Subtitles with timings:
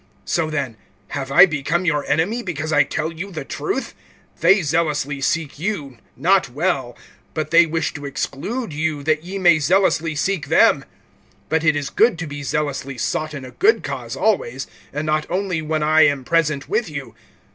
[0.25, 0.77] (16)So then,
[1.09, 3.93] have I become your enemy, because I tell you the truth?
[4.41, 6.97] (17)They zealously seek you, not well;
[7.35, 10.85] but they wish to exclude you, that ye may zealously seek them.
[11.51, 15.27] (18)But it is good to be zealously sought in a good cause always, and not
[15.29, 17.13] only when I am present with you.